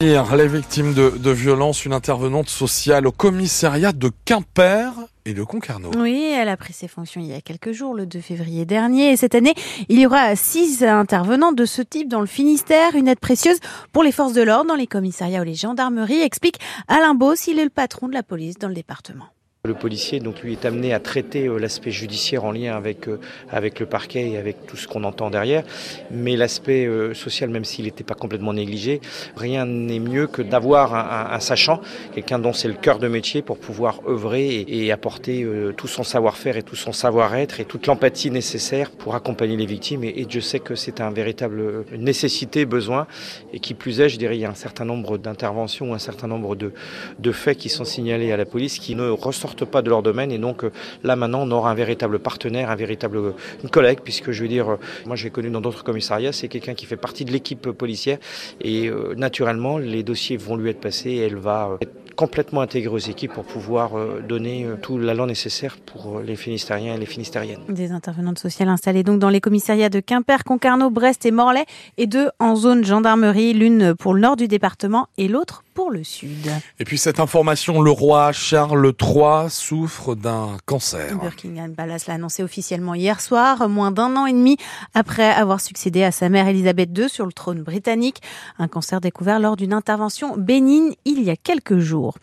Les 0.00 0.46
victimes 0.46 0.94
de, 0.94 1.30
violences, 1.32 1.84
une 1.84 1.92
intervenante 1.92 2.48
sociale 2.48 3.08
au 3.08 3.10
commissariat 3.10 3.90
de 3.90 4.12
Quimper 4.24 4.92
et 5.24 5.34
de 5.34 5.42
Concarneau. 5.42 5.90
Oui, 5.98 6.22
elle 6.32 6.48
a 6.48 6.56
pris 6.56 6.72
ses 6.72 6.86
fonctions 6.86 7.20
il 7.20 7.26
y 7.26 7.34
a 7.34 7.40
quelques 7.40 7.72
jours, 7.72 7.94
le 7.94 8.06
2 8.06 8.20
février 8.20 8.64
dernier. 8.64 9.10
Et 9.10 9.16
cette 9.16 9.34
année, 9.34 9.54
il 9.88 9.98
y 9.98 10.06
aura 10.06 10.36
six 10.36 10.84
intervenants 10.84 11.50
de 11.50 11.64
ce 11.64 11.82
type 11.82 12.08
dans 12.08 12.20
le 12.20 12.28
Finistère. 12.28 12.94
Une 12.94 13.08
aide 13.08 13.18
précieuse 13.18 13.58
pour 13.92 14.04
les 14.04 14.12
forces 14.12 14.34
de 14.34 14.42
l'ordre 14.42 14.68
dans 14.68 14.76
les 14.76 14.86
commissariats 14.86 15.40
ou 15.40 15.44
les 15.44 15.56
gendarmeries, 15.56 16.22
explique 16.22 16.60
Alain 16.86 17.14
Boss. 17.14 17.48
Il 17.48 17.58
est 17.58 17.64
le 17.64 17.68
patron 17.68 18.06
de 18.06 18.14
la 18.14 18.22
police 18.22 18.56
dans 18.56 18.68
le 18.68 18.74
département. 18.74 19.24
Le 19.64 19.74
policier, 19.74 20.20
donc, 20.20 20.42
lui, 20.42 20.52
est 20.52 20.64
amené 20.66 20.94
à 20.94 21.00
traiter 21.00 21.48
euh, 21.48 21.58
l'aspect 21.58 21.90
judiciaire 21.90 22.44
en 22.44 22.52
lien 22.52 22.76
avec, 22.76 23.08
euh, 23.08 23.18
avec 23.50 23.80
le 23.80 23.86
parquet 23.86 24.30
et 24.30 24.36
avec 24.36 24.66
tout 24.66 24.76
ce 24.76 24.86
qu'on 24.86 25.02
entend 25.02 25.30
derrière. 25.30 25.64
Mais 26.12 26.36
l'aspect 26.36 26.86
euh, 26.86 27.12
social, 27.12 27.50
même 27.50 27.64
s'il 27.64 27.86
n'était 27.86 28.04
pas 28.04 28.14
complètement 28.14 28.52
négligé, 28.52 29.00
rien 29.34 29.66
n'est 29.66 29.98
mieux 29.98 30.28
que 30.28 30.42
d'avoir 30.42 30.94
un, 30.94 31.40
sachant, 31.40 31.80
quelqu'un 32.14 32.38
dont 32.38 32.52
c'est 32.52 32.68
le 32.68 32.74
cœur 32.74 33.00
de 33.00 33.08
métier 33.08 33.42
pour 33.42 33.58
pouvoir 33.58 34.00
œuvrer 34.06 34.64
et, 34.68 34.92
apporter 34.92 35.46
tout 35.76 35.88
son 35.88 36.04
savoir-faire 36.04 36.56
et 36.56 36.62
tout 36.62 36.76
son 36.76 36.92
savoir-être 36.92 37.58
et 37.58 37.64
toute 37.64 37.86
l'empathie 37.88 38.30
nécessaire 38.30 38.92
pour 38.92 39.16
accompagner 39.16 39.56
les 39.56 39.66
victimes. 39.66 40.04
Et, 40.04 40.20
et 40.20 40.26
je 40.28 40.38
sais 40.38 40.60
que 40.60 40.76
c'est 40.76 41.00
un 41.00 41.10
véritable 41.10 41.84
nécessité, 41.96 42.64
besoin. 42.64 43.08
Et 43.52 43.58
qui 43.58 43.74
plus 43.74 44.00
est, 44.00 44.08
je 44.08 44.18
dirais, 44.18 44.36
il 44.36 44.40
y 44.40 44.44
a 44.44 44.50
un 44.50 44.54
certain 44.54 44.84
nombre 44.84 45.18
d'interventions, 45.18 45.94
un 45.94 45.98
certain 45.98 46.28
nombre 46.28 46.54
de, 46.54 46.72
de 47.18 47.32
faits 47.32 47.58
qui 47.58 47.68
sont 47.68 47.84
signalés 47.84 48.30
à 48.30 48.36
la 48.36 48.46
police 48.46 48.78
qui 48.78 48.94
ne 48.94 49.08
ressortent 49.10 49.48
pas 49.64 49.82
de 49.82 49.88
leur 49.88 50.02
domaine 50.02 50.32
et 50.32 50.38
donc 50.38 50.64
euh, 50.64 50.70
là 51.04 51.16
maintenant 51.16 51.42
on 51.42 51.50
aura 51.50 51.70
un 51.70 51.74
véritable 51.74 52.18
partenaire, 52.18 52.70
un 52.70 52.76
véritable 52.76 53.16
euh, 53.18 53.32
une 53.62 53.70
collègue 53.70 54.00
puisque 54.02 54.30
je 54.30 54.42
veux 54.42 54.48
dire, 54.48 54.70
euh, 54.70 54.76
moi 55.06 55.16
j'ai 55.16 55.30
connu 55.30 55.50
dans 55.50 55.60
d'autres 55.60 55.84
commissariats, 55.84 56.32
c'est 56.32 56.48
quelqu'un 56.48 56.74
qui 56.74 56.86
fait 56.86 56.96
partie 56.96 57.24
de 57.24 57.32
l'équipe 57.32 57.70
policière 57.70 58.18
et 58.60 58.90
naturellement 59.16 59.78
les 59.78 60.02
dossiers 60.02 60.36
vont 60.36 60.56
lui 60.56 60.70
être 60.70 60.80
passés 60.80 61.10
et 61.10 61.18
elle 61.18 61.36
va 61.36 61.76
être 61.80 61.92
complètement 62.16 62.60
intégrée 62.60 62.92
aux 62.92 62.98
équipes 62.98 63.32
pour 63.32 63.44
pouvoir 63.44 63.92
donner 64.28 64.66
tout 64.82 64.98
l'allant 64.98 65.26
nécessaire 65.26 65.76
pour 65.76 66.18
les 66.20 66.34
Finistériens 66.34 66.94
et 66.94 66.98
les 66.98 67.06
Finistériennes. 67.06 67.60
Des 67.68 67.92
intervenantes 67.92 68.38
sociales 68.38 68.68
installées 68.68 69.04
donc 69.04 69.20
dans 69.20 69.28
les 69.28 69.40
commissariats 69.40 69.88
de 69.88 70.00
Quimper, 70.00 70.42
Concarneau, 70.44 70.90
Brest 70.90 71.24
et 71.26 71.30
Morlaix 71.30 71.66
et 71.96 72.06
deux 72.06 72.30
en 72.40 72.56
zone 72.56 72.84
gendarmerie, 72.84 73.52
l'une 73.52 73.94
pour 73.94 74.14
le 74.14 74.20
nord 74.20 74.36
du 74.36 74.48
département 74.48 75.08
et 75.16 75.28
l'autre 75.28 75.62
pour 75.78 75.92
le 75.92 76.02
sud. 76.02 76.50
Et 76.80 76.84
puis 76.84 76.98
cette 76.98 77.20
information, 77.20 77.80
le 77.80 77.92
roi 77.92 78.32
Charles 78.32 78.92
III 79.00 79.48
souffre 79.48 80.16
d'un 80.16 80.56
cancer. 80.66 81.16
Buckingham 81.16 81.72
Palace 81.76 82.08
l'a 82.08 82.14
annoncé 82.14 82.42
officiellement 82.42 82.96
hier 82.96 83.20
soir, 83.20 83.68
moins 83.68 83.92
d'un 83.92 84.16
an 84.16 84.26
et 84.26 84.32
demi 84.32 84.56
après 84.94 85.30
avoir 85.30 85.60
succédé 85.60 86.02
à 86.02 86.10
sa 86.10 86.30
mère 86.30 86.48
Elisabeth 86.48 86.90
II 86.98 87.08
sur 87.08 87.26
le 87.26 87.32
trône 87.32 87.62
britannique. 87.62 88.22
Un 88.58 88.66
cancer 88.66 89.00
découvert 89.00 89.38
lors 89.38 89.54
d'une 89.54 89.72
intervention 89.72 90.36
bénigne 90.36 90.94
il 91.04 91.22
y 91.22 91.30
a 91.30 91.36
quelques 91.36 91.78
jours. 91.78 92.16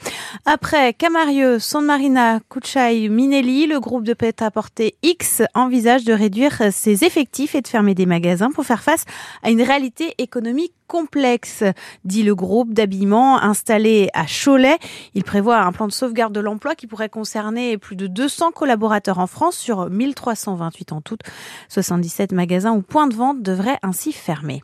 Après 0.44 0.94
Camarieux, 0.94 1.58
San 1.60 1.86
Marina, 1.86 2.42
Cucciai, 2.50 3.08
Minelli, 3.08 3.68
le 3.68 3.80
groupe 3.80 4.04
de 4.04 4.14
pête 4.14 4.42
à 4.42 4.52
porter 4.52 4.98
X 5.02 5.44
envisage 5.54 6.04
de 6.04 6.12
réduire 6.12 6.62
ses 6.74 7.06
effectifs 7.06 7.56
et 7.56 7.62
de 7.62 7.70
fermer 7.70 7.96
des 7.96 8.06
magasins 8.06 8.52
pour 8.52 8.66
faire 8.66 8.84
face 8.84 9.06
à 9.44 9.50
une 9.50 9.62
réalité 9.62 10.14
économique 10.18 10.74
complexe, 10.88 11.64
dit 12.04 12.24
le 12.24 12.36
groupe 12.36 12.74
d'habillement 12.74 13.42
installé 13.42 14.10
à 14.14 14.26
Cholet. 14.26 14.78
Il 15.14 15.24
prévoit 15.24 15.60
un 15.60 15.72
plan 15.72 15.88
de 15.88 15.92
sauvegarde 15.92 16.34
de 16.34 16.40
l'emploi 16.40 16.76
qui 16.76 16.88
pourrait 16.88 17.10
concerner 17.10 17.78
plus 17.78 17.96
de 17.96 18.08
200 18.08 18.52
collaborateurs 18.52 19.20
en 19.20 19.28
France 19.28 19.58
sur 19.58 19.90
1328 19.90 20.92
en 20.92 21.02
tout. 21.02 21.18
77 21.70 22.32
magasins 22.32 22.74
ou 22.74 22.82
points 22.82 23.08
de 23.08 23.16
vente 23.16 23.42
devraient 23.42 23.80
ainsi 23.84 24.12
fermer. 24.12 24.64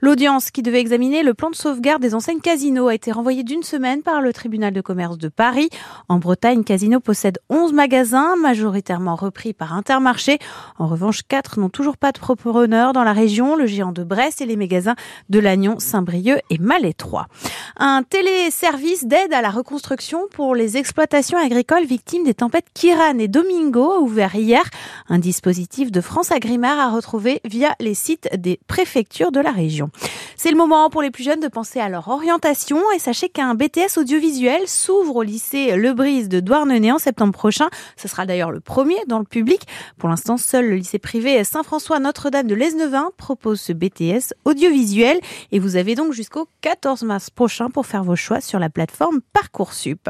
L'audience 0.00 0.50
qui 0.50 0.62
devait 0.62 0.80
examiner 0.80 1.22
le 1.22 1.34
plan 1.34 1.50
de 1.50 1.54
sauvegarde 1.54 2.02
des 2.02 2.14
enseignes 2.14 2.40
Casino 2.40 2.88
a 2.88 2.94
été 2.94 3.12
renvoyée 3.12 3.44
d'une 3.44 3.62
semaine 3.62 4.02
par 4.02 4.20
le 4.20 4.32
tribunal 4.32 4.72
de 4.72 4.80
commerce 4.80 5.18
de 5.18 5.28
Paris. 5.28 5.68
En 6.08 6.18
Bretagne, 6.18 6.64
Casino 6.64 7.00
possède 7.00 7.38
11 7.50 7.72
magasins, 7.72 8.36
majoritairement 8.36 9.14
repris 9.14 9.52
par 9.52 9.74
Intermarché. 9.74 10.38
En 10.78 10.86
revanche, 10.86 11.22
4 11.26 11.60
n'ont 11.60 11.68
toujours 11.68 11.96
pas 11.96 12.12
de 12.12 12.18
propreneur 12.18 12.92
dans 12.92 13.04
la 13.04 13.12
région, 13.12 13.56
le 13.56 13.66
géant 13.66 13.92
de 13.92 14.04
Brest 14.04 14.40
et 14.40 14.46
les 14.46 14.56
magasins 14.56 14.96
de 15.28 15.38
la 15.38 15.56
Saint-Brieuc 15.78 16.40
et 16.50 16.58
Malétroit. 16.58 17.26
Un 17.76 18.02
téléservice 18.02 19.04
d'aide 19.04 19.32
à 19.32 19.42
la 19.42 19.50
reconstruction 19.50 20.26
pour 20.32 20.54
les 20.54 20.76
exploitations 20.76 21.38
agricoles 21.38 21.84
victimes 21.84 22.24
des 22.24 22.34
tempêtes 22.34 22.66
Kiran 22.74 23.18
et 23.18 23.28
Domingo 23.28 23.92
a 23.92 24.00
ouvert 24.00 24.34
hier. 24.34 24.62
Un 25.08 25.18
dispositif 25.18 25.90
de 25.92 26.00
France 26.00 26.32
Agrimaire 26.32 26.78
à 26.78 26.90
retrouver 26.90 27.40
via 27.44 27.74
les 27.80 27.94
sites 27.94 28.28
des 28.36 28.58
préfectures 28.66 29.32
de 29.32 29.40
la 29.40 29.50
région. 29.50 29.90
C'est 30.36 30.50
le 30.50 30.56
moment 30.56 30.90
pour 30.90 31.02
les 31.02 31.10
plus 31.10 31.22
jeunes 31.22 31.40
de 31.40 31.48
penser 31.48 31.78
à 31.78 31.88
leur 31.88 32.08
orientation 32.08 32.78
et 32.96 32.98
sachez 32.98 33.28
qu'un 33.28 33.54
BTS 33.54 33.98
audiovisuel 33.98 34.66
s'ouvre 34.66 35.16
au 35.16 35.22
lycée 35.22 35.76
Le 35.76 35.92
Brise 35.92 36.28
de 36.28 36.40
Douarnenez 36.40 36.90
en 36.90 36.98
septembre 36.98 37.32
prochain. 37.32 37.68
Ce 37.96 38.08
sera 38.08 38.26
d'ailleurs 38.26 38.50
le 38.50 38.60
premier 38.60 38.96
dans 39.06 39.20
le 39.20 39.24
public. 39.24 39.62
Pour 39.98 40.08
l'instant, 40.08 40.36
seul 40.36 40.68
le 40.68 40.76
lycée 40.76 40.98
privé 40.98 41.44
Saint-François 41.44 42.00
Notre-Dame 42.00 42.46
de 42.46 42.54
Lesnevin 42.54 43.10
propose 43.16 43.60
ce 43.60 43.72
BTS 43.72 44.34
audiovisuel 44.44 45.20
et 45.52 45.58
vous 45.58 45.76
avez 45.76 45.94
donc 45.94 46.12
jusqu'au 46.12 46.48
14 46.62 47.02
mars 47.04 47.30
prochain 47.30 47.68
pour 47.70 47.86
faire 47.86 48.02
vos 48.02 48.16
choix 48.16 48.40
sur 48.40 48.58
la 48.58 48.70
plateforme 48.70 49.20
Parcoursup. 49.32 50.08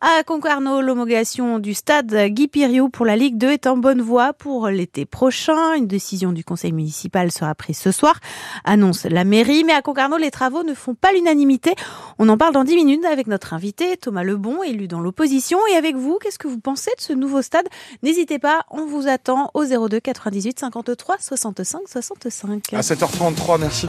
À 0.00 0.22
Concarneau, 0.24 0.80
l'homologation 0.80 1.58
du 1.58 1.74
stade 1.74 2.14
Guy 2.28 2.48
Piriou 2.48 2.88
pour 2.88 3.04
la 3.04 3.16
Ligue 3.16 3.36
2 3.36 3.50
est 3.50 3.66
en 3.66 3.76
bonne 3.76 4.00
voie 4.00 4.32
pour 4.32 4.68
l'été 4.68 5.04
prochain. 5.04 5.74
Une 5.74 5.86
décision 5.86 6.32
du 6.32 6.44
conseil 6.44 6.72
municipal 6.72 7.32
sera 7.32 7.54
prise 7.54 7.78
ce 7.78 7.90
soir, 7.90 8.20
annonce 8.64 9.04
la 9.04 9.24
mairie. 9.24 9.64
Mais 9.64 9.72
à 9.72 9.82
Concarneau, 9.82 10.16
les 10.16 10.30
travaux 10.30 10.62
ne 10.62 10.74
font 10.74 10.94
pas 10.94 11.12
l'unanimité. 11.12 11.74
On 12.18 12.28
en 12.28 12.38
parle 12.38 12.54
dans 12.54 12.64
10 12.64 12.76
minutes 12.76 13.04
avec 13.04 13.26
notre 13.26 13.52
invité 13.52 13.96
Thomas 13.96 14.22
Lebon, 14.22 14.62
élu 14.62 14.86
dans 14.86 15.00
l'opposition. 15.00 15.58
Et 15.72 15.76
avec 15.76 15.96
vous, 15.96 16.18
qu'est-ce 16.22 16.38
que 16.38 16.48
vous 16.48 16.60
pensez 16.60 16.90
de 16.96 17.02
ce 17.02 17.12
nouveau 17.12 17.42
stade? 17.42 17.66
N'hésitez 18.02 18.38
pas, 18.38 18.64
on 18.70 18.86
vous 18.86 19.08
attend 19.08 19.50
au 19.54 19.64
02 19.64 19.98
98 19.98 20.60
53 20.60 21.16
65 21.18 21.80
65. 21.86 22.72
À 22.72 22.80
7h33, 22.80 23.60
merci. 23.60 23.84